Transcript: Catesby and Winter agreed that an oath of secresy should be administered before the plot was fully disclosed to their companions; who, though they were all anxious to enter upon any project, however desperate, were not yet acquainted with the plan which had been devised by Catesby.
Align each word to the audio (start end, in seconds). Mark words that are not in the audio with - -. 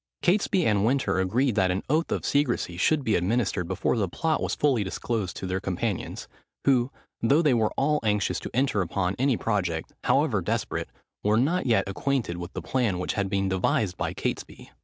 Catesby 0.23 0.65
and 0.65 0.83
Winter 0.83 1.19
agreed 1.19 1.53
that 1.53 1.69
an 1.69 1.83
oath 1.87 2.11
of 2.11 2.25
secresy 2.25 2.75
should 2.75 3.03
be 3.03 3.13
administered 3.15 3.67
before 3.67 3.95
the 3.97 4.09
plot 4.09 4.41
was 4.41 4.55
fully 4.55 4.83
disclosed 4.83 5.35
to 5.37 5.45
their 5.45 5.59
companions; 5.59 6.27
who, 6.65 6.89
though 7.21 7.43
they 7.43 7.53
were 7.53 7.69
all 7.77 7.99
anxious 8.01 8.39
to 8.39 8.49
enter 8.51 8.81
upon 8.81 9.15
any 9.19 9.37
project, 9.37 9.93
however 10.05 10.41
desperate, 10.41 10.89
were 11.23 11.37
not 11.37 11.67
yet 11.67 11.87
acquainted 11.87 12.37
with 12.37 12.51
the 12.53 12.63
plan 12.63 12.97
which 12.97 13.13
had 13.13 13.29
been 13.29 13.47
devised 13.49 13.95
by 13.95 14.11
Catesby. 14.11 14.71